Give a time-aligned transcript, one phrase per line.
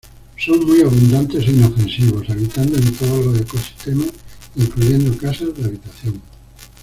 [0.35, 4.09] Son muy abundantes e inofensivos, habitando en todos los ecosistemas,
[4.55, 6.19] incluyendo casas de habitación.